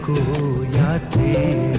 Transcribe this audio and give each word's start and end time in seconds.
को 0.00 0.14
या 0.74 0.96
तेरे 1.14 1.71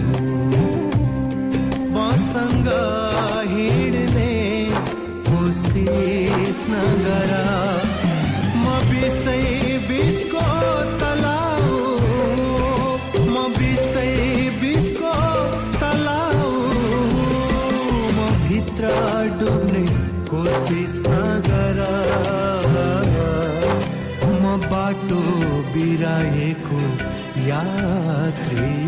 यात्री। 27.47 28.82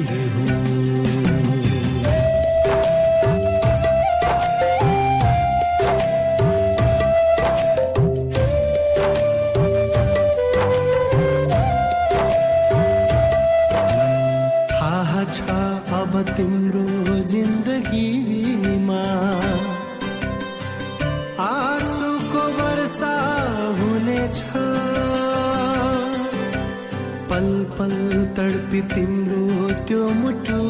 तिम्रो 28.96 29.70
त्यो 29.88 30.10
मुटु। 30.10 30.62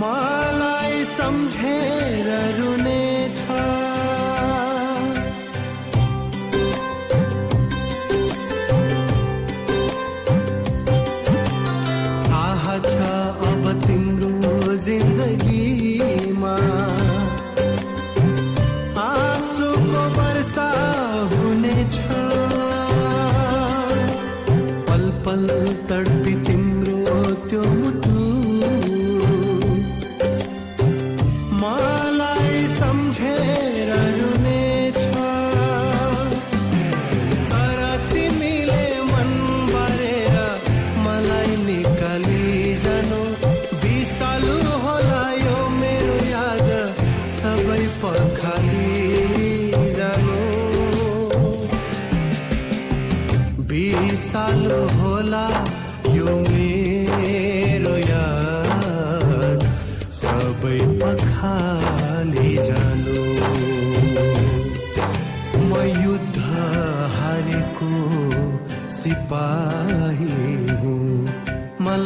मलाई 0.00 1.04
सम्झेर 1.18 2.28
रुने 2.58 3.03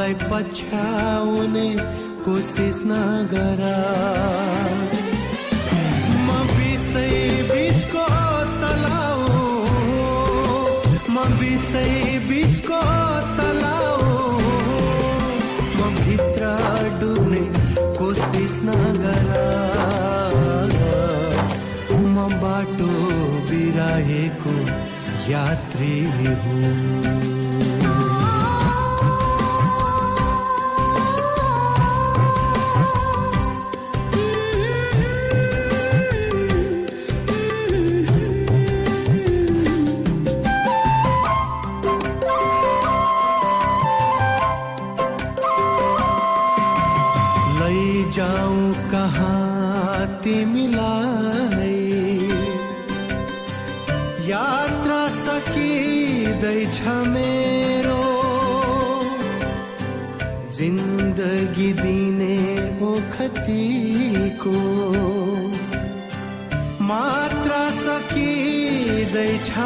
मलाई 0.09 0.29
पछ्याउने 0.31 1.69
कोसिस 2.25 2.79
नगर 2.89 3.61
म 6.27 6.29
बिसै 6.53 7.13
बिसको 7.51 8.05
तलाउ 8.63 9.21
म 11.13 11.17
तलाउ 13.41 14.01
म 15.77 15.81
भित्र 16.01 16.53
डुब्ने 17.01 17.45
कोसिस 18.01 18.55
नगर 18.69 19.29
म 22.15 22.29
बाटो 22.45 22.93
बिराएको 23.51 24.57
यात्री 25.33 25.93
हुँ। 26.17 27.38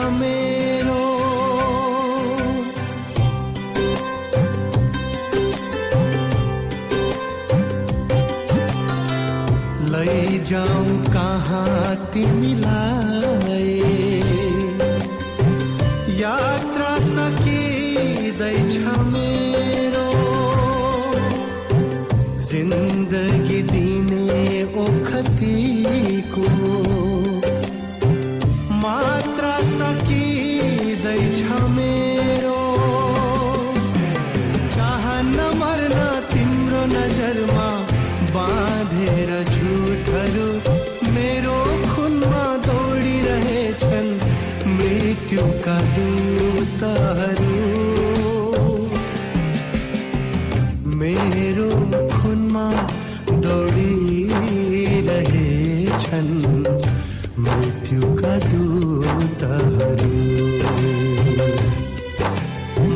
सकिँदैछ 0.03 0.11
मेरो 0.11 1.01
लैजाऊ 9.93 10.85
कहाँ 11.15 11.95
तिमीलाई 12.13 13.75
यात्रा 16.23 16.93
सकिँदैछ 17.15 18.75
मेरो। 19.13 20.09
जिन्दगी 22.51 23.52
मृत्युका 45.63 45.79
दूतहरू 45.95 47.59
मेरो 51.01 51.69
खुनमा 52.15 52.67
दौडिरहेछन् 53.45 53.93
मृत्युका 57.45 58.35
दूतहरू 58.49 60.19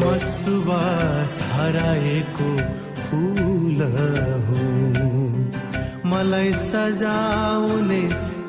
म 0.01 0.03
सुवास 0.27 1.35
हराएको 1.53 2.51
फुल 3.05 3.79
हुँ 4.49 4.83
मलाई 6.11 6.51
सजाउने 6.67 8.03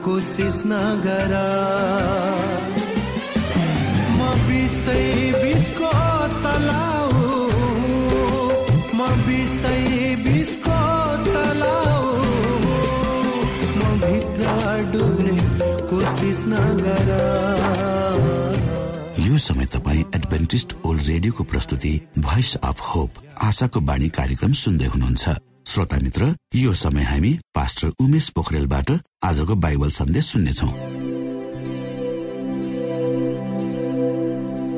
कोसिस 0.06 0.58
नगर। 0.74 1.34
यो 19.28 19.38
समय 19.38 19.66
तपाईँ 19.66 20.04
एडभेन्टिस्ट 20.16 20.76
ओल्ड 20.86 21.02
रेडियोको 21.04 21.44
प्रस्तुति 21.44 22.02
भोइस 22.20 22.56
अफ 22.56 22.82
होप 22.82 23.10
आशाको 23.44 23.80
बाणी 23.80 24.10
कार्यक्रम 24.10 24.54
सुन्दै 24.54 24.86
हुनुहुन्छ। 24.86 25.30
श्रोता 25.68 25.98
मित्र 25.98 26.36
यो 26.56 26.74
समय 26.74 27.04
हामी 27.04 27.40
पास्टर 27.56 27.88
उमेश 28.00 28.30
पोखरेलबाट 28.30 28.92
आजको 29.24 29.56
बाइबल 29.56 29.90
सन्देश 29.90 30.26
सुन्नेछौ। 30.26 31.07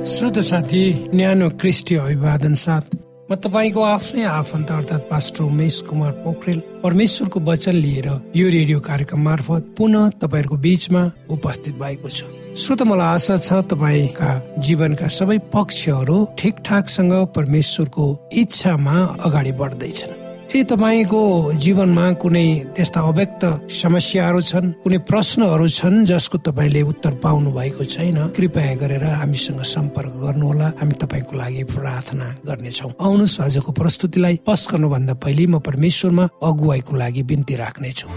श्रोत 0.08 0.38
साथी 0.40 0.82
न्यानो 1.14 1.50
क्रिस्टी 1.60 1.96
अभिवादन 1.96 2.54
साथ 2.56 2.96
म 3.32 3.36
तपाईँको 3.36 3.82
आफ्नै 3.84 4.24
आफन्त 4.24 4.72
अर्थात् 4.72 5.10
पास्टर 5.10 5.44
उमेश 5.44 5.80
कुमार 5.90 6.12
पोखरेल 6.24 6.60
परमेश्वरको 6.84 7.40
वचन 7.40 7.76
लिएर 7.76 8.08
यो 8.36 8.48
रेडियो 8.50 8.80
कार्यक्रम 8.80 9.22
मार्फत 9.24 9.74
पुनः 9.78 10.10
तपाईँहरूको 10.22 10.58
बीचमा 10.66 11.04
उपस्थित 11.30 11.76
भएको 11.82 12.10
छु। 12.10 12.26
श्रोत 12.58 12.82
मलाई 12.90 13.14
आशा 13.16 13.38
छ 13.38 13.62
तपाईँका 13.70 14.32
जीवनका 14.66 15.08
सबै 15.18 15.38
पक्षहरू 15.54 16.18
ठिकठाकसँग 16.40 17.14
परमेश्वरको 17.36 18.08
इच्छामा 18.42 18.98
अगाडि 19.26 19.52
बढ्दैछन्। 19.62 20.19
यदि 20.50 20.64
तपाईँको 20.66 21.22
जीवनमा 21.62 22.06
कुनै 22.18 22.74
त्यस्ता 22.74 23.00
अव्यक्त 23.06 23.44
समस्याहरू 23.70 24.42
छन् 24.42 24.74
कुनै 24.82 24.98
प्रश्नहरू 25.06 25.68
छन् 25.70 26.06
जसको 26.10 26.38
तपाईँले 26.42 26.82
उत्तर 26.90 27.14
पाउनु 27.22 27.54
भएको 27.54 27.84
छैन? 27.86 28.18
कृपया 28.34 28.74
गरेर 28.82 29.04
हामीसँग 29.22 29.62
सम्पर्क 29.62 30.14
गर्नुहोला। 30.26 30.68
हामी 30.82 30.96
तपाईँको 30.98 31.34
लागि 31.38 31.64
प्रार्थना 31.70 32.28
गर्नेछौ। 32.50 32.90
आउनुहोस् 32.98 33.40
आजको 33.46 33.72
प्रस्तुतिलाई 33.78 34.40
पस्ट 34.42 34.66
गर्नुभन्दा 34.74 35.14
पहिले 35.22 35.46
म 35.54 35.62
परमेश्वरमा 35.62 36.26
अगुवाईको 36.42 36.98
लागि 36.98 37.24
बिन्ती 37.30 37.54
राख्नेछु। 37.56 38.08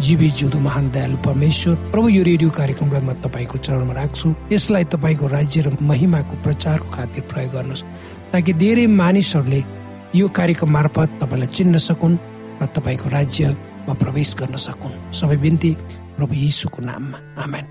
जीवी 0.00 0.28
जुदो 0.30 0.58
महान 0.58 0.88
दयालु 0.90 1.16
परमेश्वर 1.20 1.74
प्रभु 1.92 2.08
यो 2.08 2.22
रेडियो 2.24 2.50
कार्यक्रमलाई 2.50 3.02
म 3.04 3.12
तपाईँको 3.20 3.58
चरणमा 3.60 3.92
राख्छु। 3.92 4.28
यसलाई 4.52 4.84
तपाईँको 4.88 5.26
राज्य 5.28 5.60
र 5.60 5.76
महिमाको 5.76 6.34
प्रचारको 6.42 6.88
खातिर 6.88 7.22
प्रयोग 7.28 7.52
गर्नुहोस् 7.52 7.84
ताकि 8.32 8.52
धेरै 8.56 8.86
मानिसहरूले 8.86 9.60
यो 10.16 10.28
कार्यक्रम 10.32 10.70
मार्फत 10.72 11.08
तपाईँलाई 11.20 11.48
चिन्न 11.52 11.76
सकुन् 11.78 12.16
र 12.62 12.66
तपाईँको 12.72 13.08
राज्यमा 13.08 13.94
प्रवेश 14.00 14.34
गर्न 14.40 14.56
सकुन्। 14.56 15.12
सबै 15.12 15.36
बिन्ती 15.36 15.70
प्रभु 16.16 16.34
यीशुको 16.34 16.80
नाममा। 16.80 17.18
आमेन। 17.44 17.64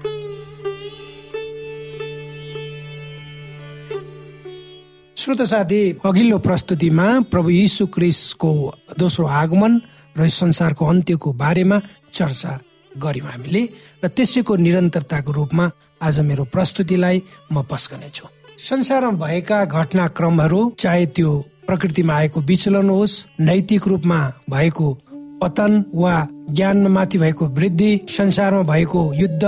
श्रोत 5.18 5.42
साथी 5.42 5.82
अघिल्लो 6.06 6.38
प्रस्तुतिमा 6.40 7.08
प्रभु 7.34 7.50
यीशु 7.50 7.86
क्रिस्टको 7.88 8.52
दोस्रो 9.00 9.26
आगमन 9.26 9.74
र 10.18 10.28
संसारको 10.28 10.86
अन्त्यको 10.86 11.30
बारेमा 11.34 11.78
चर्चा 12.14 12.52
गर्यौँ 12.98 13.32
हामीले 13.32 13.62
र 14.04 14.08
त्यसैको 14.08 14.56
निरन्तरताको 14.58 15.32
रूपमा 15.32 15.66
आज 16.02 16.20
मेरो 16.20 16.44
प्रस्तुतिलाई 16.54 17.22
म 17.52 17.64
पस्कनेछु। 17.72 18.26
संसारमा 18.60 19.18
भएका 19.18 19.64
घटनाक्रमहरू 19.66 20.62
चाहे 20.80 21.06
त्यो 21.16 21.32
प्रकृतिमा 21.68 22.14
आएको 22.14 22.40
विचलन 22.42 22.90
होस् 22.90 23.24
नैतिक 23.40 23.88
रूपमा 23.88 24.20
भएको 24.50 24.88
पतन 25.42 25.84
वा 25.96 26.16
ज्ञानमाथि 26.50 27.18
भएको 27.18 27.46
वृद्धि 27.48 27.92
संसारमा 28.10 28.62
भएको 28.64 29.02
युद्ध 29.14 29.44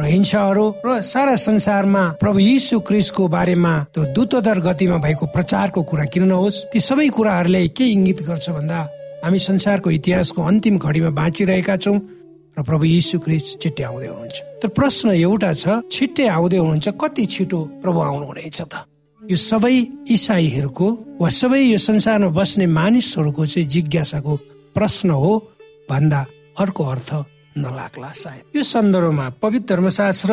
र 0.00 0.04
हिंसाहरू 0.04 0.66
र 0.86 1.00
सारा 1.02 1.34
संसारमा 1.36 2.04
प्रभु 2.20 2.38
यीशु 2.38 2.80
क्रिस्टको 2.80 3.28
बारेमा 3.28 3.72
त्यो 3.94 4.04
द्रुतदर 4.14 4.60
गतिमा 4.60 4.96
भएको 4.98 5.26
प्रचारको 5.26 5.82
कुरा 5.82 6.04
किन 6.04 6.24
नहोस् 6.24 6.62
ती 6.72 6.80
सबै 6.80 7.08
कुराहरूले 7.08 7.66
के 7.68 7.84
इङ्गित 7.86 8.22
गर्छ 8.22 8.50
भन्दा 8.50 8.80
हामी 9.22 9.38
संसारको 9.38 9.90
इतिहासको 9.90 10.42
अन्तिम 10.42 10.76
घडीमा 10.78 11.10
बाँचिरहेका 11.14 11.76
छौँ 11.78 11.98
र 12.58 12.62
प्रभु 12.66 12.84
यीशु 12.84 13.18
क्रिस्ट 13.22 13.62
छिट्टै 13.62 13.84
आउँदै 13.86 14.08
हुनुहुन्छ। 14.10 14.38
तर 14.62 14.68
प्रश्न 14.74 15.08
एउटा 15.14 15.52
छ 15.54 15.64
छिट्टै 15.94 16.26
आउँदै 16.26 16.58
हुनुहुन्छ 16.58 16.88
कति 16.98 17.24
छिटो 17.30 17.60
प्रभु 17.82 17.98
आउनुहुनेछ 18.02 18.58
त? 18.66 18.74
यो 19.22 19.36
सबै 19.38 19.76
इसाईहरूको 20.10 20.86
वा 21.22 21.28
सबै 21.30 21.60
यो 21.70 21.78
संसारमा 21.78 22.34
बस्ने 22.34 22.66
मानिसहरूको 22.66 23.42
चाहिँ 23.46 23.68
जिज्ञासाको 23.70 24.32
प्रश्न 24.74 25.10
हो 25.22 25.32
भन्दा 25.86 26.20
अर्को 26.58 26.82
अर्थ 26.84 27.10
नलाग्ला 27.62 28.10
सायद। 28.10 28.44
यो 28.58 28.62
सन्दर्भमा 28.66 29.26
पवित्र 29.38 29.70
धर्मशास्त्र 29.70 30.32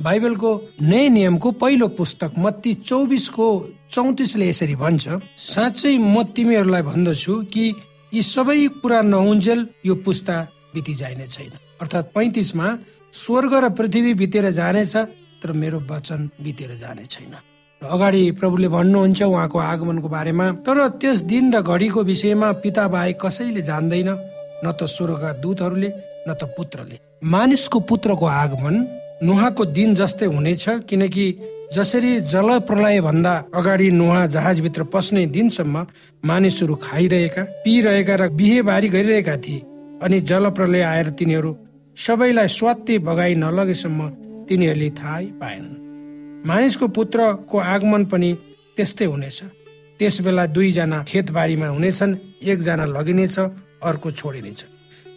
बाइबलको 0.00 0.50
नयाँ 0.80 1.12
नियमको 1.12 1.48
पहिलो 1.60 1.88
पुस्तक 1.92 2.32
मत्ती 2.40 2.72
चौबिसको 2.88 3.46
चौतिसले 3.92 4.48
यसरी 4.48 4.74
भन्छ 4.80 5.04
साँच्चै 5.36 5.92
म 5.98 6.22
तिमीहरूलाई 6.32 6.82
भन्दछु 6.88 7.34
कि 7.52 7.64
यी 8.12 8.22
सबै 8.26 8.66
कुरा 8.82 9.00
नहुन्जेल 9.06 9.60
यो 9.86 9.94
पुस्ता 10.04 10.36
बिति 10.74 10.94
जाने 10.94 11.26
छैन। 11.26 11.52
अर्थात् 11.80 12.12
पैतिसमा 12.14 12.66
स्वर्ग 13.14 13.54
र 13.54 13.68
पृथ्वी 13.78 14.14
बितेर 14.14 14.50
जानेछ 14.50 14.96
तर 15.42 15.52
मेरो 15.52 15.78
वचन 15.90 16.20
बितेर 16.42 16.74
जाने 16.76 17.04
छैन। 17.06 17.34
अगाडि 17.82 18.22
प्रभुले 18.38 18.68
भन्नुहुन्छ 18.68 19.22
उहाँको 19.22 19.58
आगमनको 19.58 20.08
बारेमा 20.08 20.46
तर 20.66 20.78
त्यस 20.98 21.20
दिन 21.30 21.54
र 21.54 21.62
घडीको 21.62 22.02
विषयमा 22.02 22.50
पिता 22.64 22.88
बाहेक 22.88 23.16
कसैले 23.22 23.62
जान्दैन 23.62 24.10
न 24.64 24.72
त 24.74 24.90
स्वर्गका 24.90 25.30
दूतहरूले 25.40 25.90
न 26.28 26.34
त 26.34 26.50
पुत्रले। 26.58 26.98
मानिसको 27.24 27.80
पुत्रको 27.90 28.26
आगमन 28.26 28.74
नुहाको 29.22 29.64
दिन 29.76 29.94
जस्तै 29.94 30.26
हुनेछ 30.26 30.68
किनकि 30.90 31.24
जसरी 31.72 32.20
जल 32.20 32.58
प्रलय 32.58 33.00
भन्दा 33.00 33.32
अगाडि 33.54 33.90
नुहा 33.90 34.26
जहाजभित्र 34.26 34.84
पस्ने 34.84 35.24
दिनसम्म 35.26 35.86
मानिसहरू 36.24 36.74
खाइरहेका 36.74 37.42
पिइरहेका 37.64 38.14
र 38.14 38.28
बिहेबारी 38.28 38.88
गरिरहेका 38.88 39.36
थिए 39.36 39.62
अनि 40.02 40.20
जल 40.20 40.50
प्रलय 40.50 40.82
आएर 40.82 41.10
तिनीहरू 41.10 41.56
सबैलाई 41.96 42.48
स्वात्ती 42.48 42.98
बगाई 42.98 43.34
नलगेसम्म 43.34 44.08
तिनीहरूले 44.48 44.90
थाहै 44.90 45.26
पाएनन् 45.40 45.78
मानिसको 46.48 46.88
पुत्रको 46.88 47.58
आगमन 47.58 48.04
पनि 48.04 48.30
त्यस्तै 48.76 49.04
हुनेछ। 49.04 49.38
त्यस 49.98 50.20
बेला 50.20 50.46
दुईजना 50.46 50.98
खेतबारीमा 51.08 51.66
हुनेछन् 51.66 52.18
एकजना 52.42 52.84
लगिनेछ 52.86 53.38
अर्को 53.88 54.10
छोडिनेछ। 54.10 54.60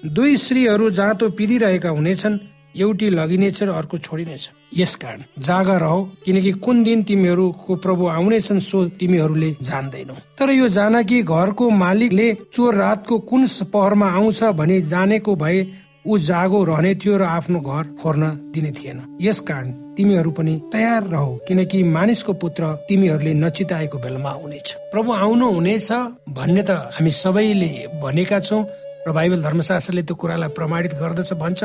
दुई 0.06 0.38
श्रीहरू 0.38 0.90
जाँतो 0.92 1.30
पिदिरहेका 1.30 1.90
हुनेछन् 1.90 2.38
एउटी 2.76 3.10
लगिनेछ 3.10 3.62
र 3.64 3.70
अर्को 3.72 3.98
छोडिनेछ 4.00 4.50
यसकारण 4.78 5.22
जागा 5.40 5.78
रह 5.78 5.96
किनकि 6.26 6.52
कुन 6.60 6.84
दिन 6.84 7.04
तिमीहरूको 7.04 7.76
प्रभु 7.76 8.08
आउनेछन् 8.10 8.60
सो 8.62 8.86
तिमीहरूले 9.00 9.52
जान्दैनौ। 9.62 10.14
तर 10.40 10.50
यो 10.52 10.68
जान 10.70 11.04
कि 11.04 11.22
घरको 11.24 11.70
मालिकले 11.70 12.28
चोर 12.54 12.76
रातको 12.76 13.20
कुन 13.30 13.48
पहरमा 13.74 14.10
आउँछ 14.12 14.44
भनी 14.60 14.82
जानेको 14.90 15.36
भए 15.36 15.66
ऊ 16.08 16.18
जागो 16.20 16.64
रहने 16.64 16.96
थियो 16.96 17.18
र 17.18 17.24
आफ्नो 17.24 17.60
घर 17.62 17.84
फोर्न 18.02 18.30
दिने 18.54 18.72
थिएन। 18.72 19.02
यसकारण 19.22 19.72
तिमीहरू 19.96 20.32
पनि 20.32 20.54
तयार 20.74 21.04
रह 21.08 21.26
किनकि 21.48 21.84
मानिसको 21.88 22.34
पुत्र 22.34 22.74
तिमीहरूले 22.90 23.34
नचिताएको 23.36 23.98
बेलामा 23.98 24.30
आउनेछ। 24.30 24.74
प्रभु 24.92 25.12
आउनु 25.14 25.52
हुनेछ 25.52 25.92
भन्ने 26.30 26.64
त 26.64 26.72
हामी 26.96 27.12
सबैले 27.14 27.72
भनेका 28.02 28.40
छौँ 28.40 28.66
र 29.08 29.12
बाइबल 29.12 29.42
धर्मशास्त्रले 29.44 30.02
त्यो 30.04 30.16
कुरालाई 30.16 30.50
प्रमाणित 30.50 30.94
गर्दछ 30.96 31.34
भन्छ 31.36 31.64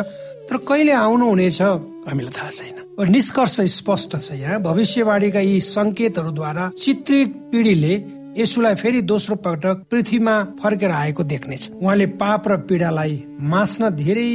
तर 0.48 0.56
कहिले 0.68 0.92
आउनु 0.96 1.26
हुनेछ 1.28 1.60
हामीलाई 2.08 2.32
थाहा 2.32 2.50
छैन। 2.50 2.76
निष्कर्ष 3.12 3.60
स्पष्ट 3.70 4.16
छ 4.16 4.32
यहाँ। 4.32 4.58
भविष्यवाणीका 4.62 5.40
यी 5.40 5.60
संकेतहरूद्वारा 5.60 6.70
चित्रित 6.82 7.28
पिँढीले 7.52 7.94
यसुलाई 8.36 8.74
फेरि 8.74 9.00
दोस्रो 9.02 9.36
पटक 9.44 9.84
पृथ्वीमा 9.90 10.34
फर्केर 10.62 10.90
आएको 10.90 11.22
देख्नेछ। 11.24 11.70
उहाँले 11.72 12.06
पाप 12.16 12.48
र 12.48 12.56
पीडालाई 12.68 13.14
मास्न 13.44 13.90
धेरै 13.92 14.30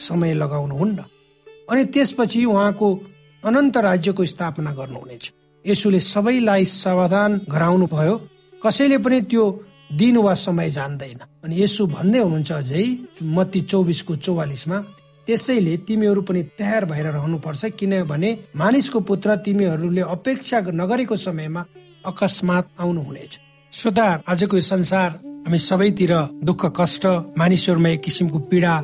समय 0.00 0.34
लगाउनु 0.34 0.74
हुन्न 0.74 0.98
अनि 1.70 1.84
त्यसपछि 1.94 2.44
उहाँको 2.44 2.88
अनन्त 3.42 3.76
राज्यको 3.78 4.24
स्थापना 4.26 4.72
गर्नुहुनेछ। 4.74 5.32
यसुले 5.64 6.00
सबैलाई 6.02 6.64
सावधान 6.64 7.40
गराउनु 7.48 7.86
भयो 7.86 8.16
कसैले 8.62 8.98
पनि 8.98 9.20
त्यो 9.30 9.44
दिन 9.92 10.16
वा 10.16 10.34
समय 10.34 10.70
जान्दैन। 10.70 11.20
अनि 11.44 11.54
यसो 11.62 11.86
भन्दै 11.86 12.18
हुनुहुन्छ 12.18 12.52
अझै 12.52 12.84
मत्ती 13.36 13.60
चौबिसको 13.70 14.16
चौवालिसमा 14.16 14.78
त्यसैले 15.26 15.76
तिमीहरू 15.88 16.22
पनि 16.22 16.42
तयार 16.58 16.84
भएर 16.84 17.06
रहनुपर्छ 17.06 17.64
किनभने 17.78 18.30
मानिसको 18.56 19.00
पुत्र 19.00 19.36
तिमीहरूले 19.44 20.00
अपेक्षा 20.00 20.60
नगरेको 20.72 21.16
समयमा 21.16 21.64
अकस्मात 22.06 22.64
आउनुहुनेछ। 22.80 23.38
श्रोता 23.72 24.06
आजको 24.28 24.60
संसार 24.62 25.10
हामी 25.46 25.58
सबैतिर 25.58 26.12
दुःख 26.44 26.62
कष्ट 26.76 27.06
मानिसहरूमा 27.38 27.88
एक 27.88 28.00
किसिमको 28.00 28.38
पीडा 28.50 28.74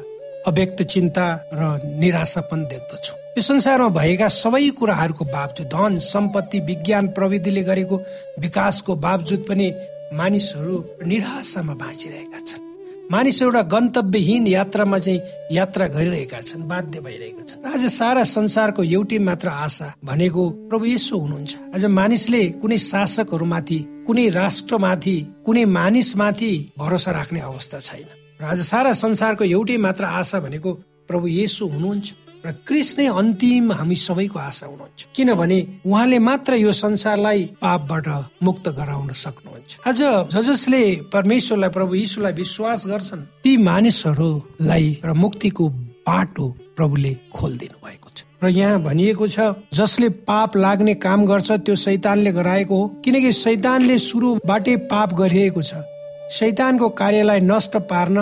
अव्यक्त 0.48 0.82
चिन्ता 0.82 1.26
र 1.52 1.60
निराशा 2.00 2.40
पनि 2.48 2.64
देख्दछु। 2.64 3.12
यो 3.36 3.42
संसारमा 3.42 3.88
भएका 3.88 4.28
सबै 4.28 4.68
कुराहरूको 4.78 5.24
बावजुद 5.24 5.68
धन 5.68 5.98
सम्पत्ति 5.98 6.60
विज्ञान 6.60 7.08
प्रविधिले 7.16 7.62
गरेको 7.62 7.96
विकासको 8.40 8.96
बावजुद 8.96 9.44
पनि 9.48 9.72
मानिसहरू 10.14 10.84
निराशामा 11.06 11.74
बाँचिरहेका 11.74 12.40
छन्। 12.40 12.69
मानिस 13.10 13.42
एउटा 13.42 13.60
गन्तव्यहीन 13.62 14.46
यात्रामा 14.46 14.98
चाहिँ 14.98 15.20
यात्रा 15.52 15.86
गरिरहेका 15.86 16.40
छन् 16.40 16.62
बाध्य 16.62 17.00
भइरहेका 17.00 17.42
छन्। 17.42 17.66
आज 17.66 17.86
सारा 17.90 18.22
संसारको 18.24 18.82
एउटै 18.86 19.18
मात्र 19.18 19.48
आशा 19.48 19.88
भनेको 20.04 20.42
प्रभु 20.70 20.84
यसो 20.86 21.18
हुनुहुन्छ। 21.18 21.56
आज 21.74 21.84
मानिसले 21.90 22.42
कुनै 22.62 22.78
शासकहरूमाथि 22.78 23.78
कुनै 24.06 24.28
राष्ट्रमाथि 24.30 25.16
कुनै 25.46 25.64
मानिसमाथि 25.64 26.52
भरोसा 26.78 27.10
राख्ने 27.10 27.40
अवस्था 27.40 27.78
छैन। 27.78 28.06
र 28.40 28.44
आज 28.44 28.60
सारा 28.62 28.92
संसारको 28.94 29.44
एउटै 29.44 29.76
मात्र 29.76 30.04
आशा 30.04 30.40
भनेको 30.40 30.70
प्रभु 31.10 31.26
येसु 31.26 31.66
हुनुहुन्छ 31.66 32.08
र 32.46 32.52
क्रिस 32.66 32.90
अन्तिम 33.00 33.72
हामी 33.72 33.96
सबैको 33.96 34.38
आशा 34.38 34.66
हुनुहुन्छ। 34.66 35.06
किनभने 35.16 35.58
उहाँले 35.84 36.18
मात्र 36.18 36.54
यो 36.56 36.72
संसारलाई 36.72 37.44
पापबाट 37.60 38.06
मुक्त 38.42 38.68
गराउन 38.78 39.10
सक्नुहुन्छ। 39.12 39.78
आज 39.86 40.00
जसले 40.32 40.82
परमेश्वरलाई 41.12 41.70
प्रभु 41.70 41.94
यीशुलाई 41.94 42.32
विश्वास 42.32 42.86
गर्छन् 42.86 43.26
ती 43.44 43.56
मानिसहरूलाई 43.60 44.86
र 45.04 45.12
मुक्तिको 45.12 45.68
बाटो 46.08 46.46
प्रभुले 46.76 47.12
खोलिदिनु 47.28 47.76
भएको 47.84 48.08
छ। 48.08 48.24
र 48.42 48.48
यहाँ 48.48 48.80
भनिएको 48.82 49.26
छ 49.28 49.52
जसले 49.76 50.08
पाप 50.24 50.56
लाग्ने 50.56 50.94
काम 50.96 51.26
गर्छ 51.26 51.50
त्यो 51.60 51.76
शैतानले 51.76 52.32
गराएको 52.32 52.74
हो। 52.74 52.86
किनकि 53.04 53.32
शैतानले 53.36 53.98
सुरुबाटै 54.00 54.76
पाप 54.88 55.12
गरिरहेको 55.12 55.62
छ। 55.62 55.84
शैतानको 56.32 56.88
कार्यलाई 56.96 57.40
नष्ट 57.44 57.76
पार्न 57.90 58.16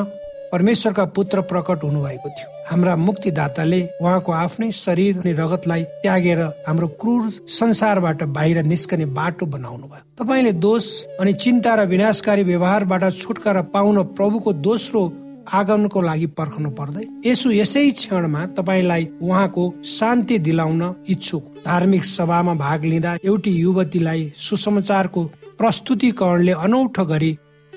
परमेश्वरका 0.52 1.04
पुत्र 1.16 1.40
प्रकट 1.50 1.84
हुनुभएको 1.84 2.28
थियो। 2.28 2.48
हाम्रा 2.70 2.96
मुक्तिदाताले 2.96 3.80
उहाँको 4.02 4.32
आफ्नै 4.32 4.70
शरीर 4.72 5.18
अनि 5.18 5.32
रगतलाई 5.32 5.82
त्यागेर 6.02 6.40
हाम्रो 6.68 6.88
क्रूर 7.00 7.30
संसारबाट 7.50 8.22
बाहिर 8.36 8.62
निस्कने 8.64 9.06
बाटो 9.18 9.46
बनाउनु 9.46 9.86
भयो 9.86 10.04
तपाईँले 10.18 10.52
दोष 10.58 10.84
अनि 11.20 11.32
चिन्ता 11.34 11.74
र 11.74 11.86
विनाशकारी 11.86 12.42
व्यवहारबाट 12.42 13.04
छुटकारा 13.16 13.62
पाउन 13.72 14.02
प्रभुको 14.18 14.52
दोस्रो 14.68 15.02
आगमनको 15.48 16.00
लागि 16.00 16.26
पर्खनु 16.38 16.70
पर्दै 16.70 17.04
यसो 17.26 17.50
यसै 17.50 17.90
क्षणमा 17.90 18.44
तपाईँलाई 18.56 19.08
उहाँको 19.22 19.64
शान्ति 19.88 20.38
दिलाउन 20.38 20.82
इच्छुक। 21.08 21.44
धार्मिक 21.64 22.04
सभामा 22.04 22.54
भाग 22.54 22.84
लिँदा 22.84 23.16
एउटी 23.24 23.50
युवतीलाई 23.50 24.32
सुसमाचारको 24.38 25.24
प्रस्तुतिकरणले 25.58 26.52
अनौठो 26.64 27.04
गरी 27.04 27.32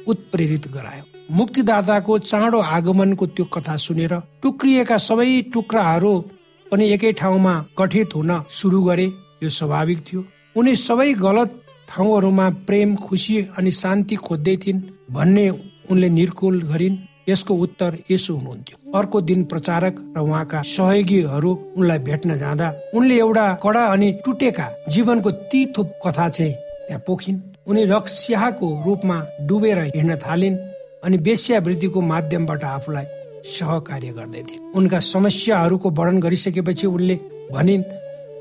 उत्प्रेरित 0.08 0.68
गरायो। 0.68 1.04
मुक्तिदाताको 1.32 2.18
चाँडो 2.20 2.60
आगमनको 2.60 3.26
त्यो 3.28 3.46
कथा 3.46 3.76
सुनेर 3.78 4.14
टुक्रिएका 4.42 4.98
सबै 4.98 5.42
टुक्राहरू 5.54 6.14
पनि 6.68 6.90
एकै 6.92 7.12
ठाउँमा 7.12 7.54
गठित 7.80 8.16
हुन 8.16 8.32
सुरु 8.50 8.82
गरे 8.84 9.06
यो 9.44 9.50
स्वाभाविक 9.50 10.00
थियो। 10.08 10.24
उनी 10.56 10.76
सबै 10.78 11.14
गलत 11.14 11.62
ठाउँहरूमा 11.90 12.50
प्रेम 12.68 12.96
खुसी 12.96 13.38
अनि 13.58 13.72
शान्ति 13.72 14.16
खोज्दै 14.16 14.56
थिइन् 14.58 14.82
भन्ने 15.12 15.50
उनले 15.92 16.10
निर्कुल 16.10 16.62
गरिन्। 16.64 16.98
यसको 17.30 17.54
उत्तर 17.56 17.98
यसो 18.12 18.36
हुनुहुन्थ्यो। 18.36 18.92
अर्को 19.00 19.22
दिन 19.22 19.44
प्रचारक 19.44 19.96
र 20.18 20.20
उहाँका 20.20 20.62
सहयोगीहरू 20.62 21.52
उनलाई 21.78 22.00
भेट्न 22.00 22.38
जाँदा 22.38 22.74
उनले 22.96 23.18
एउटा 23.20 23.46
कडा 23.64 23.86
अनि 23.86 24.12
टुटेका 24.26 24.68
जीवनको 24.90 25.32
तिथो 25.32 25.84
कथा 26.06 26.28
चाहिँ 26.30 26.54
त्यहाँ 26.54 27.04
पोखिन्। 27.08 27.40
उनी 27.68 27.84
रक्स्याको 27.86 28.68
रूपमा 28.86 29.18
डुबेर 29.48 29.80
हिँड्न 29.96 30.16
थालिन् 30.18 30.58
अनि 31.06 31.18
वेश्यावृत्तिको 31.18 32.02
माध्यमबाट 32.02 32.64
आफूलाई 32.64 33.06
सहकार्य 33.50 34.12
गर्दै 34.14 34.42
थिए 34.44 34.60
उनका 34.76 35.00
समस्याहरूको 35.00 35.90
वर्णन 35.90 36.20
गरिसकेपछि 36.20 36.88
उनले 36.88 37.16
भनिन् 37.52 37.84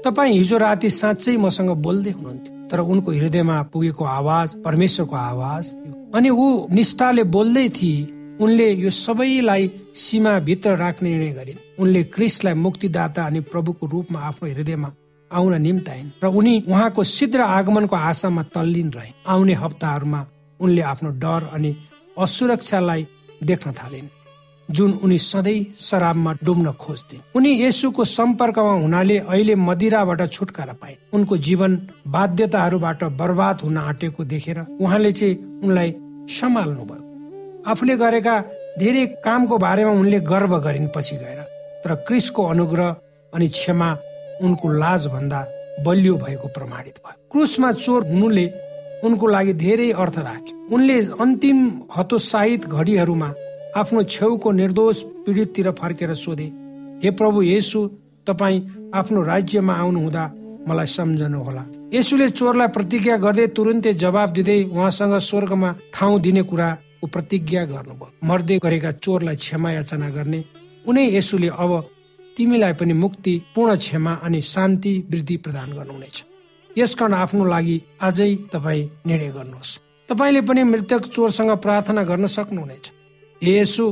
तपाईँ 0.04 0.38
हिजो 0.38 0.58
राति 0.58 0.90
साँच्चै 0.90 1.36
मसँग 1.36 1.70
बोल्दै 1.86 2.10
हुनुहुन्थ्यो 2.10 2.68
तर 2.70 2.80
उनको 2.80 3.12
हृदयमा 3.12 3.62
पुगेको 3.72 4.04
आवाज 4.04 4.54
परमेश्वरको 4.64 5.16
आवाज 5.16 5.74
अनि 6.14 6.30
ऊ 6.30 6.46
निष्ठाले 6.70 7.22
बोल्दै 7.36 7.68
थिए। 7.68 8.08
उनले 8.40 8.70
यो 8.72 8.90
सबैलाई 8.90 9.70
सीमा 9.94 10.38
भित्र 10.40 10.76
राख्ने 10.76 11.08
निर्णय 11.10 11.32
गरिन्। 11.32 11.82
उनले 11.82 12.02
क्रिस्टलाई 12.14 12.54
मुक्तिदाता 12.54 13.24
अनि 13.24 13.40
प्रभुको 13.50 13.86
रूपमा 13.86 14.20
आफ्नो 14.28 14.48
हृदयमा 14.48 14.92
आउन 15.30 15.60
निम्ताइन् 15.62 16.10
र 16.22 16.26
उनी 16.28 16.54
उहाँको 16.68 17.04
शीघ्र 17.06 17.40
आगमनको 17.40 17.96
आशामा 17.96 18.42
तल्लीन 18.54 18.90
रहे 18.90 19.10
आउने 19.26 19.54
हप्ताहरूमा 19.54 20.20
उनले 20.60 20.82
आफ्नो 20.92 21.10
डर 21.22 21.42
अनि 21.54 21.70
असुरक्षालाई 22.18 23.06
देख्न 23.42 23.72
थालिन्। 23.72 24.08
जुन 24.68 24.90
उनी 25.02 25.18
सधैँ 25.20 25.64
शराबमा 25.80 26.32
डुब्न 26.44 26.72
खोज्थे 26.82 27.16
उनी 27.34 27.50
यसुको 27.62 28.04
सम्पर्कमा 28.06 28.72
हुनाले 28.72 29.16
अहिले 29.18 29.54
मदिराबाट 29.58 30.20
छुटकारा 30.32 30.72
पाए 30.72 30.96
उनको 31.12 31.36
जीवन 31.46 31.76
बाध्यताहरूबाट 32.06 33.04
बर्बाद 33.20 33.60
हुन 33.60 33.76
आँटेको 33.78 34.24
देखेर 34.24 34.58
उहाँले 34.80 35.12
चाहिँ 35.12 35.34
उनलाई 35.64 35.94
सम्हाल्नु 36.30 36.84
भयो। 36.84 37.02
आफूले 37.70 37.96
गरेका 37.96 38.34
धेरै 38.78 39.06
कामको 39.24 39.58
बारेमा 39.58 39.90
उनले 39.92 40.20
गर्व 40.26 40.58
गरिन् 40.58 40.88
पछि 40.96 41.16
गएर। 41.16 41.40
तर 41.82 41.94
क्रिसको 42.06 42.44
अनुग्रह 42.46 42.96
अनि 43.32 43.48
क्षमा 43.48 43.90
उनको 44.42 44.66
लाज 44.82 45.06
भन्दा 45.12 45.40
बलियो 45.86 46.14
भएको 46.16 46.48
प्रमाणित 46.56 46.96
भयो। 47.04 47.16
क्रुसमा 47.32 47.70
चोर 47.72 48.06
हुनुले 48.06 48.46
उनको 49.04 49.26
लागि 49.26 49.52
धेरै 49.64 49.90
अर्थ 50.02 50.18
राख्यो। 50.18 50.54
उनले 50.74 50.96
अन्तिम 51.20 51.58
हतोत्साहित 51.96 52.66
घडीहरूमा 52.68 53.28
आफ्नो 53.76 54.02
छेउको 54.14 54.50
निर्दोष 54.52 55.02
पीडिततिर 55.24 55.70
फर्केर 55.80 56.14
सोधे 56.14 56.48
हे 57.02 57.10
प्रभु 57.18 57.42
येसु 57.42 57.80
तपाईँ 58.26 58.60
आफ्नो 58.94 59.22
राज्यमा 59.22 59.74
आउनुहुँदा 59.74 60.24
मलाई 60.68 60.86
सम्झनु 60.86 61.38
होला 61.42 61.64
यसुले 61.94 62.28
चोरलाई 62.38 62.68
प्रतिज्ञा 62.76 63.16
गर्दै 63.24 63.46
तुरुन्तै 63.56 63.92
जवाब 64.02 64.32
दिँदै 64.32 64.58
उहाँसँग 64.74 65.14
स्वर्गमा 65.28 65.70
ठाउँ 65.94 66.20
दिने 66.20 66.42
कुराको 66.50 67.06
प्रतिज्ञा 67.06 67.64
गर्नुभयो। 67.72 68.26
मर्दै 68.28 68.58
गरेका 68.62 68.90
चोरलाई 69.04 69.36
क्षमा 69.36 69.70
याचना 69.72 70.08
गर्ने। 70.16 70.40
उनै 70.88 71.04
यसुले 71.16 71.48
अब 71.62 71.70
तिमीलाई 72.36 72.72
पनि 72.72 72.92
मुक्ति 72.92 73.34
पूर्ण 73.54 73.76
क्षमा 73.76 74.12
अनि 74.24 74.40
शान्ति 74.42 74.92
वृद्धि 75.10 75.36
प्रदान 75.36 75.72
गर्नुहुनेछ। 75.72 76.24
यसकारण 76.78 77.14
आफ्नो 77.14 77.44
लागि 77.44 77.80
आजै 78.02 78.34
तपाईँ 78.52 78.88
निर्णय 79.06 79.30
गर्नुहोस्। 79.30 79.78
तपाईँले 80.08 80.40
पनि 80.40 80.62
मृतक 80.64 81.02
चोरसँग 81.14 81.50
प्रार्थना 81.64 82.02
गर्न 82.02 82.26
सक्नुहुनेछ। 82.26 82.92
हे 83.42 83.58
यसु 83.60 83.84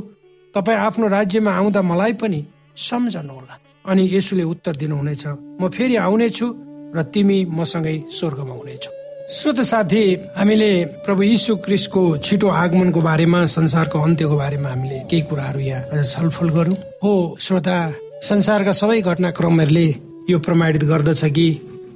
तपाईँ 0.54 0.78
आफ्नो 0.78 1.06
राज्यमा 1.08 1.52
आउँदा 1.52 1.82
मलाई 1.82 2.12
पनि 2.12 2.44
सम्झनुहोला 2.76 3.54
अनि 3.84 4.08
यसुले 4.12 4.42
उत्तर 4.42 4.76
दिनुहुनेछ। 4.76 5.26
म 5.60 5.68
फेरि 5.68 5.96
आउनेछु 5.96 6.46
र 6.96 7.02
तिमी 7.12 7.44
मसँगै 7.44 7.96
स्वर्गमा 8.10 8.54
हुनेछौ। 8.54 8.92
श्रोत 9.28 9.60
साथी 9.60 10.02
हामीले 10.36 10.70
प्रभु 11.04 11.22
यीशु 11.22 11.56
क्रिस्टको 11.56 12.02
छिटो 12.24 12.48
आगमनको 12.48 13.00
बारेमा 13.00 13.44
संसारको 13.46 13.98
अन्त्यको 13.98 14.36
बारेमा 14.36 14.68
हामीले 14.68 14.98
केही 15.10 15.22
कुराहरू 15.28 15.60
यहाँ 15.60 16.02
छलफल 16.02 16.48
गरौँ। 16.48 16.76
हो 17.02 17.12
श्रोता 17.40 17.76
संसारका 18.22 18.72
सबै 18.72 19.00
घटनाक्रमहरूले 19.00 19.86
यो 20.28 20.38
प्रमाणित 20.42 20.84
गर्दछ 20.84 21.22
कि 21.36 21.46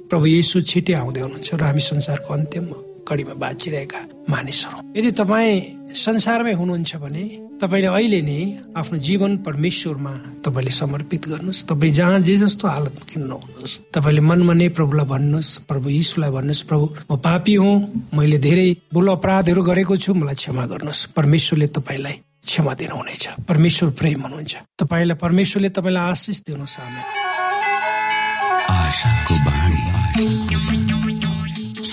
प्रभु 0.09 0.25
यीशु 0.25 0.61
छिटै 0.71 0.93
आउँदै 0.95 1.21
हुनुहुन्छ 1.21 1.49
र 1.59 1.63
हामी 1.63 1.83
संसारको 1.83 2.33
अन्त्यमा 2.33 2.77
कडीमा 3.07 3.33
बाँचिरहेका 3.43 3.99
मानिसहरू। 4.31 4.77
यदि 4.97 5.11
तपाईँ 5.19 5.93
संसारमै 6.05 6.53
हुनुहुन्छ 6.55 6.91
भने 7.03 7.23
तपाईँले 7.61 7.89
अहिले 7.91 8.21
नै 8.23 8.39
आफ्नो 8.79 8.97
जीवन 9.07 9.31
परमेश्वरमा 9.43 10.13
तपाईँले 10.45 10.71
समर्पित 10.71 11.27
गर्नुहोस्। 11.27 11.65
तपाईँ 11.67 11.93
जहाँ 11.93 12.19
जे 12.23 12.35
जस्तो 12.39 12.67
हालत 12.67 12.97
किन 13.11 13.27
नहुनुहोस् 13.27 13.79
तपाईँले 13.91 14.21
मनमा 14.23 14.53
नै 14.53 14.67
प्रभुलाई 14.79 15.05
भन्नुहोस् 15.13 15.51
प्रभु 15.69 15.87
यीशुलाई 15.89 16.31
भन्नुहोस् 16.31 16.67
प्रभु 16.71 16.85
म 17.11 17.17
पापी 17.19 17.55
हुँ 17.61 17.75
मैले 18.15 18.37
धेरै 18.39 18.67
भुल 18.93 19.07
अपराधहरू 19.19 19.61
गरेको 19.61 19.97
छु 19.99 20.13
मलाई 20.15 20.35
क्षमा 20.39 20.63
गर्नुहोस्। 20.71 21.05
परमेश्वरले 21.17 21.67
तपाईँलाई 21.77 22.15
क्षमा 22.43 22.73
दिनुहुनेछ 22.73 23.23
परमेश्वर 23.47 23.89
प्रेम 23.99 24.21
हुनुहुन्छ। 24.21 24.53
तपाईँलाई 24.79 25.17
परमेश्वरले 25.17 25.69
तपाईँलाई 25.69 26.03
आशिष 26.11 26.39
दिनुहोस् 26.47 26.77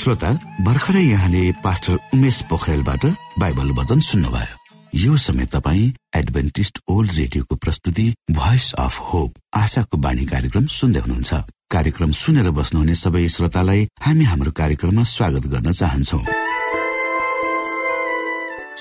श्रोता 0.01 0.31
भर्खरै 0.65 1.03
यहाँले 1.03 1.43
पास्टर 1.65 1.97
उमेश 2.15 2.37
पोखरेलबाट 2.51 3.05
बाइबल 3.39 3.71
वचन 3.79 4.01
सुन्नुभयो। 4.01 4.57
यो 4.95 5.17
समय 5.17 5.47
तपाईँ 5.47 5.93
एडभेन्टिस्ट 6.17 6.79
ओल्ड 6.89 7.11
रेडियोको 7.17 7.55
प्रस्तुति 7.57 8.07
भोइस 8.31 8.73
अफ 8.75 8.95
होप 9.13 9.31
आशाको 9.55 9.97
बाणी 9.97 10.25
कार्यक्रम 10.27 10.67
सुन्दै 10.67 11.01
हुनुहुन्छ। 11.01 11.31
कार्यक्रम 11.71 12.11
सुनेर 12.13 12.51
बस्नुहुने 12.51 12.95
सबै 12.95 13.29
श्रोतालाई 13.29 13.87
हामी 14.03 14.25
हाम्रो 14.25 14.53
कार्यक्रममा 14.53 15.03
स्वागत 15.07 15.45
गर्न 15.47 15.71
चाहन्छौ। 15.71 16.19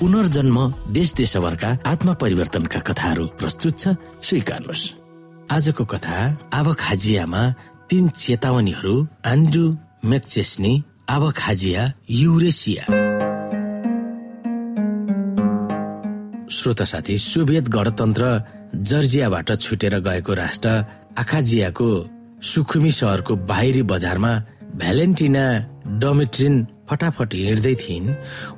पुनर्जन्म 0.00 0.58
देश 0.90 1.12
देशभरका 1.14 1.68
आत्मा 1.86 2.12
परिवर्तनका 2.22 2.80
कथाहरू 2.80 3.24
प्रस्तुत 3.34 3.78
छ। 3.78 3.94
स्वीकार्नुहोस्। 4.22 4.82
आजको 5.50 5.84
कथा 5.84 6.16
आब 6.54 6.66
खाजियामा 6.78 7.42
तीन 7.90 8.08
चेतावनीहरू 8.14 8.94
आन्द्रु 9.26 9.64
मेक्चेस्नी 10.04 10.72
आब 11.10 11.24
खाजिया 11.36 11.82
युरेसिया। 12.10 12.84
श्रोता 16.46 16.84
साथी 16.84 17.18
सोभियत 17.18 17.66
गणतन्त्र 17.68 18.24
जर्जियाबाट 18.78 19.48
छुटेर 19.56 19.98
गएको 19.98 20.32
राष्ट्र 20.34 20.68
आखाजियाको 21.18 21.88
सुखुमी 22.42 22.90
सहरको 22.90 23.36
बाहिरी 23.50 23.82
बजारमा 23.82 24.32
भ्यालेन्टिना 24.78 25.44
डोमिट्रिन 25.98 26.54
फटाफट 26.88 27.34
हिँड्दै 27.34 27.74
थिइन्। 27.74 28.08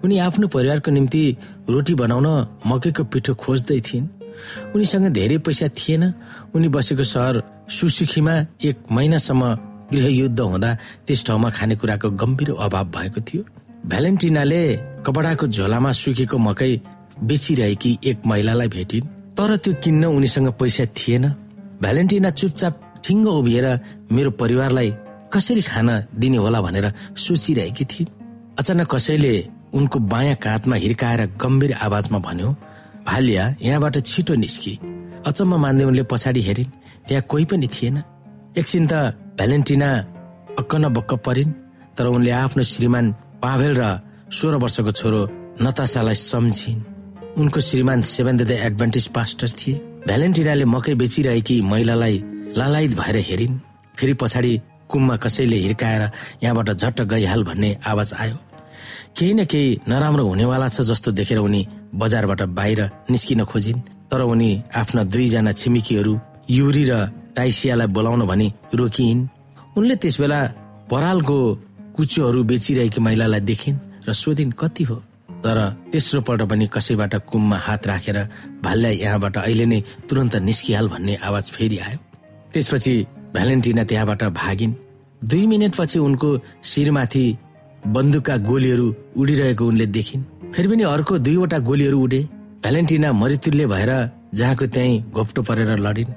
उनी 0.04 0.18
आफ्नो 0.18 0.46
परिवारको 0.48 0.90
निम्ति 0.90 1.22
रोटी 1.68 1.94
बनाउन 1.94 2.26
मकैको 2.66 3.04
पिठो 3.04 3.34
खोज्दै 3.34 3.80
थिइन्। 3.80 4.06
उनीसँग 4.74 5.06
धेरै 5.12 5.38
पैसा 5.44 5.68
थिएन। 5.68 6.02
उनी 6.54 6.68
बसेको 6.68 7.04
सहर 7.04 7.42
सुसुखीमा 7.68 8.34
एक 8.64 8.76
महिनासम्म 8.90 9.42
गृहयुद्ध 9.92 10.40
हुँदा 10.40 10.70
त्यस 11.06 11.24
ठाउँमा 11.26 11.50
खानेकुराको 11.50 12.10
गम्भीर 12.10 12.50
अभाव 12.58 12.84
भएको 12.94 13.20
थियो। 13.20 13.42
भ्यालेन्टिनाले 13.86 14.62
कपडाको 15.06 15.46
झोलामा 15.46 15.90
सुकेको 15.92 16.38
मकै 16.38 16.72
बेचिरहेकी 17.18 17.98
एक 18.04 18.26
महिलालाई 18.26 18.68
भेटिन्। 18.68 19.06
तर 19.36 19.56
त्यो 19.56 19.72
किन्न 19.82 20.04
उनीसँग 20.04 20.48
पैसा 20.60 20.84
थिएन। 20.96 21.24
भ्यालेन्टिना 21.82 22.30
चुपचाप 22.30 22.74
ठिङ्ग 23.04 23.26
उभिएर 23.28 23.66
मेरो 24.12 24.30
परिवारलाई 24.30 24.88
कसरी 25.32 25.62
खाना 25.62 25.94
दिने 26.14 26.38
होला 26.38 26.60
भनेर 26.60 26.86
सोचिरहेकी 27.16 27.84
थिइन्। 27.84 28.19
अचानक 28.60 28.88
कसैले 28.92 29.34
उनको 29.72 29.98
बायाँ 30.12 30.36
काँधमा 30.36 30.76
हिर्काएर 30.76 31.20
गम्भीर 31.40 31.72
आवाजमा 31.80 32.18
भन्यो 32.20 32.48
भालिया 33.08 33.44
यहाँबाट 33.56 33.96
छिटो 34.04 34.34
निस्कि। 34.36 34.72
अचम्म 35.24 35.56
मान्दै 35.56 35.84
उनले 35.88 36.02
पछाडि 36.04 36.40
हेरिन्। 36.44 36.72
त्यहाँ 37.08 37.24
कोही 37.24 37.44
पनि 37.48 37.66
थिएन। 37.72 37.96
एकछिन 38.60 38.84
त 38.86 38.92
भ्यालेन्टिना 39.40 39.88
अक्क 40.60 40.72
न 40.76 40.92
बक्क 40.92 41.12
परिन् 41.24 41.52
तर 41.96 42.06
उनले 42.06 42.30
आफ्नो 42.36 42.62
श्रीमान 42.62 43.06
पाभेल 43.40 43.72
र 43.80 43.84
सोह्र 44.28 44.56
वर्षको 44.60 44.92
छोरो 44.92 45.20
नतासालाई 45.64 46.14
सम्झिन्। 46.20 46.84
उनको 47.40 47.60
श्रीमान 47.64 48.02
सेभेन 48.04 48.36
द 48.36 48.50
एडभान्टेज 48.60 49.06
पास्टर 49.16 49.48
थिए। 49.56 49.80
भ्यालेन्टिनाले 50.04 50.64
मकै 50.68 50.94
बेचिरहेकी 51.00 51.56
महिलालाई 51.64 52.16
लालायत 52.60 52.92
भएर 53.00 53.16
हेरिन्। 53.24 53.58
फेरि 53.96 54.14
पछाडि 54.20 54.52
कुममा 54.90 55.16
कसैले 55.16 55.56
हिर्काएर 55.64 56.02
यहाँबाट 56.44 56.68
झट्ट 56.76 56.98
गइहाल 57.08 57.42
भन्ने 57.48 57.70
आवाज 57.88 58.14
आयो। 58.20 58.36
केही 59.16 59.34
न 59.34 59.44
केही 59.44 59.78
नराम्रो 59.88 60.24
हुनेवाला 60.26 60.68
छ 60.68 60.80
जस्तो 60.90 61.10
देखेर 61.12 61.38
उनी 61.38 61.66
बजारबाट 61.94 62.42
बाहिर 62.58 62.80
निस्किन 63.10 63.44
खोजिन्। 63.44 63.80
तर 64.10 64.20
उनी 64.22 64.50
आफ्ना 64.74 65.02
दुईजना 65.12 65.52
छिमेकीहरू 65.52 66.14
युरी 66.50 66.84
र 66.90 66.92
टाइसियालाई 67.36 67.86
बोलाउन 67.86 68.22
भनी 68.26 68.48
रोकिन्। 68.74 69.28
उनले 69.76 69.94
त्यसबेला 70.02 70.40
परालको 70.90 71.36
कुचोहरू 71.96 72.40
बेचिरहेकी 72.44 73.00
महिलालाई 73.00 73.40
देखिन् 73.40 73.78
र 74.08 74.12
सोधिन् 74.12 74.52
कति 74.52 74.84
हो? 74.84 74.96
तर 75.44 75.58
तेस्रो 75.92 76.20
पल्ट 76.20 76.42
पनि 76.50 76.66
कसैबाट 76.68 77.14
कुममा 77.30 77.56
हात 77.56 77.86
राखेर 77.86 78.18
भाललाई 78.64 78.94
यहाँबाट 78.96 79.36
अहिले 79.38 79.66
नै 79.66 79.80
तुरन्त 80.08 80.36
निस्किहाल 80.36 80.88
भन्ने 80.88 81.14
आवाज 81.16 81.50
फेरि 81.50 81.78
आयो। 81.78 81.98
त्यसपछि 82.52 82.94
भ्यालेन्टिना 83.34 83.84
त्यहाँबाट 83.84 84.22
भागिन्। 84.34 84.74
दुई 85.22 85.46
मिनटपछि 85.46 85.98
उनको 85.98 86.28
शिरमाथि 86.64 87.24
बन्दुकका 87.86 88.36
गोलीहरू 88.36 88.86
उडिरहेको 89.16 89.66
उनले 89.66 89.86
देखिन्। 89.86 90.22
फेरि 90.52 90.68
पनि 90.68 90.82
अर्को 90.82 91.18
दुईवटा 91.18 91.58
गोलीहरू 91.58 91.98
उडे। 92.02 92.20
भ्यालेन्टिना 92.62 93.12
मरितुल्य 93.12 93.66
भएर 93.66 93.92
जहाँको 94.34 94.66
त्यहीँ 94.66 95.12
घोप्टो 95.12 95.42
परेर 95.42 95.78
लडिन्। 95.78 96.12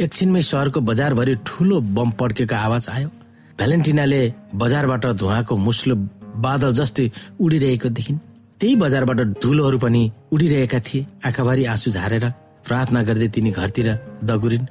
एकछिनमै 0.00 0.42
सहरको 0.42 0.80
बजारभरि 0.80 1.34
ठुलो 1.46 1.80
बम 1.80 2.10
पड्केको 2.10 2.54
आवाज 2.54 2.88
आयो। 2.88 3.08
भ्यालेन्टिनाले 3.58 4.20
बजारबाट 4.54 5.06
धुवाको 5.20 5.56
मुस्लो 5.56 5.94
बादल 6.40 6.72
जस्तै 6.72 7.10
उडिरहेको 7.40 7.88
देखिन्। 7.88 8.18
त्यही 8.60 8.76
बजारबाट 8.76 9.20
धुलोहरू 9.42 9.78
पनि 9.78 10.02
उडिरहेका 10.32 10.78
थिए। 10.80 11.06
आँखाभरि 11.26 11.64
आँसु 11.64 11.90
झारेर 11.90 12.24
प्रार्थना 12.66 13.02
गर्दै 13.02 13.28
तिनी 13.28 13.50
घरतिर 13.50 13.88
दगुरिन्। 14.24 14.66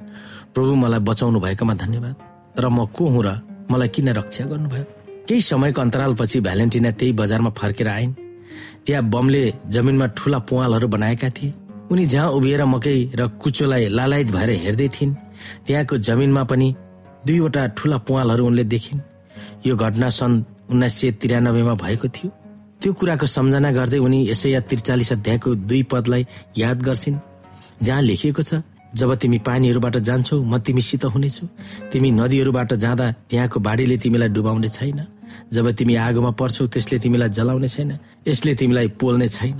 प्रभु 0.54 0.74
मलाई 0.74 1.00
बचाउनु 1.00 1.40
भएकोमा 1.40 1.74
धन्यवाद। 1.74 2.14
तर 2.56 2.68
म 2.68 2.86
को 2.86 3.04
हुँ 3.06 3.22
र 3.24 3.40
मलाई 3.70 3.88
किन 3.88 4.08
रक्षा 4.08 4.44
गर्नुभयो? 4.44 4.84
केही 5.28 5.40
समयको 5.42 5.80
अन्तरालपछि 5.80 6.40
भ्यालेन्टिना 6.40 6.90
त्यही 6.90 7.12
बजारमा 7.12 7.50
फर्केर 7.50 7.88
आइन्। 7.88 8.12
त्यहाँ 8.86 9.02
बमले 9.10 9.42
जमिनमा 9.66 10.06
ठुला 10.16 10.38
पुवालहरू 10.38 10.88
बनाएका 10.88 11.28
थिए। 11.30 11.52
उनी 11.90 12.04
जहाँ 12.04 12.30
उभिएर 12.30 12.64
मकै 12.64 12.96
र 13.14 13.26
कुचोलाई 13.42 13.88
लालायत 13.88 14.28
भएर 14.30 14.50
हेर्दै 14.64 14.88
थिइन् 14.88 15.14
त्यहाँको 15.66 15.96
जमिनमा 15.98 16.42
पनि 16.50 16.68
दुईवटा 17.26 17.66
ठुला 17.76 17.98
पुवालहरू 18.06 18.46
उनले 18.46 18.64
देखिन्। 18.64 19.00
यो 19.66 19.76
घटना 19.76 20.08
सन् 20.08 20.42
उन्नाइस 20.70 20.94
सय 21.00 21.10
तिरानब्बेमा 21.20 21.74
भएको 21.74 22.08
थियो। 22.08 22.30
त्यो 22.80 22.92
कुराको 22.92 23.26
सम्झना 23.26 23.70
गर्दै 23.72 23.98
उनी 23.98 24.18
यसै 24.30 24.60
त्रिचालिस 24.60 25.12
अध्यायको 25.12 25.54
दुई 25.68 25.82
पदलाई 25.90 26.26
याद 26.58 26.82
गर्छिन् 26.82 27.18
जहाँ 27.82 28.02
लेखिएको 28.02 28.42
छ 28.42 28.62
जब 28.96 29.14
तिमी 29.14 29.38
पानीहरूबाट 29.44 29.96
जान्छौ 30.08 30.36
म 30.42 30.58
तिमीसित 30.58 31.04
हुनेछु। 31.04 31.44
तिमी 31.92 32.10
नदीहरूबाट 32.10 32.74
जाँदा 32.74 33.06
त्यहाँको 33.30 33.60
बाढीले 33.60 33.96
तिमीलाई 34.00 34.28
डुबाउने 34.28 34.68
छैन। 34.68 35.00
जब 35.52 35.70
तिमी 35.76 35.94
आगोमा 35.96 36.30
पर्छौ 36.40 36.66
त्यसले 36.72 36.98
तिमीलाई 37.04 37.28
जलाउने 37.28 37.68
छैन। 37.68 37.90
यसले 38.28 38.54
तिमीलाई 38.54 38.88
पोल्ने 38.96 39.28
छैन। 39.28 39.58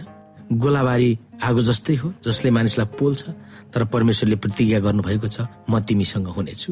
गोलाबारी 0.53 1.11
आगो 1.43 1.61
जस्तै 1.61 1.95
हो 2.01 2.13
जसले 2.25 2.51
मानिसलाई 2.51 2.87
पोल्छ। 2.99 3.23
तर 3.75 3.85
परमेश्वरले 3.85 4.37
प्रतिज्ञा 4.37 4.79
गर्नुभएको 4.81 5.29
छ 5.29 5.45
म 5.69 5.81
तिमीसँग 5.85 6.27
हुनेछु। 6.33 6.71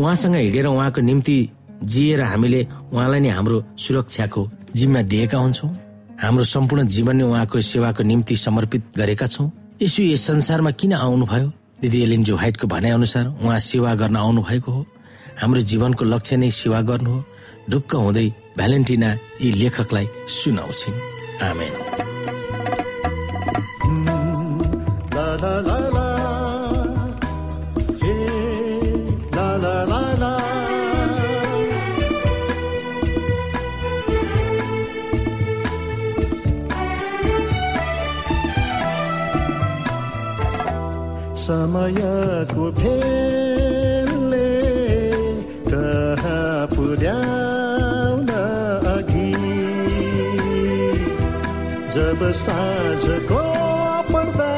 उहाँसँग 0.00 0.36
हिँडेर 0.36 0.66
उहाँको 0.66 1.00
निम्ति 1.00 1.36
जिएर 1.84 2.20
हामीले 2.22 2.60
उहाँलाई 2.92 3.20
नै 3.20 3.28
हाम्रो 3.28 3.56
सुरक्षाको 3.78 4.42
जिम्मा 4.74 5.02
दिएका 5.02 5.38
हुन्छौँ। 5.38 5.70
हाम्रो 6.18 6.44
सम्पूर्ण 6.44 6.86
जीवन 6.88 7.16
नै 7.16 7.24
उहाँको 7.24 7.60
सेवाको 7.60 8.02
निम्ति 8.02 8.36
समर्पित 8.36 8.82
गरेका 8.96 9.26
छौँ। 9.26 9.50
यसो 9.82 10.02
यस 10.02 10.26
संसारमा 10.26 10.70
किन 10.76 10.92
आउनुभयो? 10.92 11.59
दिदी 11.82 12.02
एलिन 12.02 12.24
जो 12.24 12.36
हाइटको 12.36 12.66
भनाइ 12.66 12.90
अनुसार 12.90 13.26
उहाँ 13.26 13.58
सेवा 13.58 13.94
गर्न 13.94 14.16
आउनु 14.16 14.42
भएको 14.42 14.72
हो। 14.72 14.86
हाम्रो 15.40 15.60
जीवनको 15.60 16.04
लक्ष्य 16.04 16.36
नै 16.36 16.50
सेवा 16.50 16.80
गर्नु 16.80 17.10
हो। 17.10 17.24
ढुक्क 17.70 17.94
हुँदै 17.94 18.28
भ्यालेन्टिना 18.56 19.10
यी 19.40 19.52
लेखकलाई 19.52 20.08
सुनाउँछिन्। 20.28 21.00
आमेन। 21.42 21.74
समयको 41.50 42.64
फेलले 42.78 44.50
कहाँ 45.66 46.66
पुर्याउन 46.74 48.28
अघि 48.90 49.30
जब 51.94 52.22
साँझको 52.42 53.42
पर्दा 54.12 54.48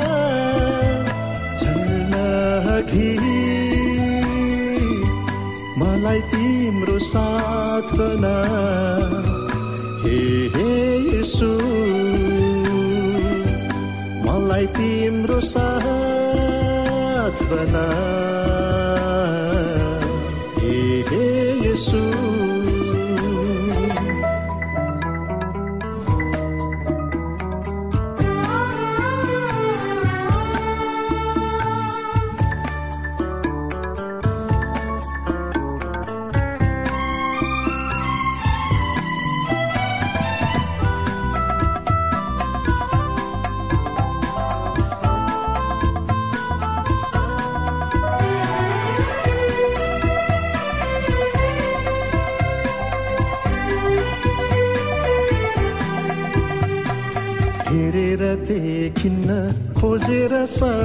मलाई 5.81 6.21
तिम्रो 6.31 6.99
साथ 7.09 7.95
बना 8.01 8.37
हे 10.05 10.21
हे 10.55 10.69
यसु 11.09 11.53
मलाई 14.27 14.67
तिम्रो 14.77 15.41
साथ 15.53 15.82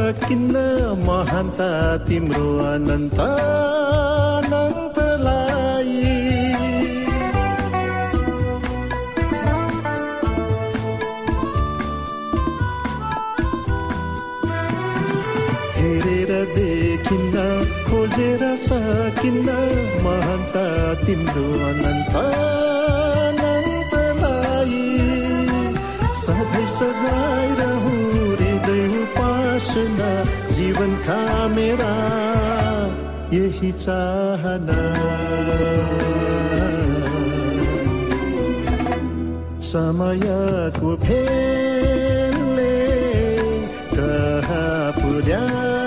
सकिन्न 0.08 0.58
महानता 1.06 1.66
तिम्रो 2.08 2.46
अनन्त 2.66 3.18
हेरेर 15.80 16.32
देखिन्न 16.56 17.36
खोजेर 17.90 18.44
सकिन्न 18.68 19.58
महानता 20.08 20.66
तिम्रो 21.04 21.46
अनन्त 21.70 22.16
सधैँ 26.24 26.68
सजाइरहँ 26.78 27.97
उपासना 29.58 30.10
जीवनका 30.54 31.22
मेरा 31.50 31.94
यही 33.34 33.72
चाहना। 33.84 34.78
समयको 39.70 40.92
फेलले 41.06 42.76
कहाँ 43.98 44.92
पुर्याउन 45.02 45.87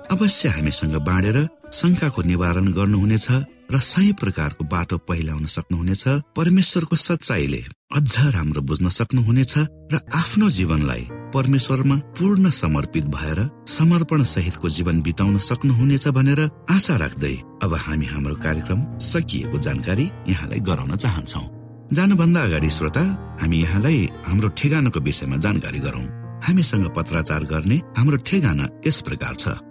अवश्य 0.11 0.49
हामीसँग 0.49 0.95
बाँडेर 1.07 1.37
शङ्काको 1.71 2.21
निवारण 2.21 2.65
गर्नुहुनेछ 2.75 3.27
र 3.71 3.79
सही 3.79 4.11
प्रकारको 4.19 4.63
बाटो 4.67 4.97
पहिलाउन 5.07 5.45
सक्नुहुनेछ 5.55 6.03
परमेश्वरको 6.35 6.95
सच्चाइले 6.95 7.61
अझ 7.95 8.15
राम्रो 8.35 8.61
बुझ्न 8.67 8.89
सक्नुहुनेछ 8.91 9.53
र 9.93 9.99
आफ्नो 10.11 10.49
जीवनलाई 10.57 11.07
परमेश्वरमा 11.35 11.95
पूर्ण 12.19 12.49
समर्पित 12.59 13.05
भएर 13.15 13.39
समर्पण 13.77 14.23
सहितको 14.33 14.69
जीवन 14.77 15.01
बिताउन 15.07 15.37
सक्नुहुनेछ 15.47 16.07
भनेर 16.19 16.41
आशा 16.75 16.95
राख्दै 17.03 17.35
अब 17.63 17.75
हामी 17.85 18.05
हाम्रो 18.11 18.35
कार्यक्रम 18.43 18.79
सकिएको 19.13 19.57
जानकारी 19.63 20.05
यहाँलाई 20.27 20.59
गराउन 20.69 20.95
चाहन्छौ। 20.95 21.43
जानुभन्दा 21.95 22.43
अगाडि 22.43 22.69
श्रोता 22.69 23.07
हामी 23.41 23.63
यहाँलाई 23.63 24.07
हाम्रो 24.27 24.55
ठेगानाको 24.59 24.99
विषयमा 25.07 25.37
जानकारी 25.47 25.79
गरौं। 25.87 26.05
हामीसँग 26.45 26.85
पत्राचार 26.95 27.43
गर्ने 27.51 27.81
हाम्रो 27.97 28.17
ठेगाना 28.27 28.67
यस 28.87 29.01
प्रकार 29.07 29.35
छ। 29.35 29.70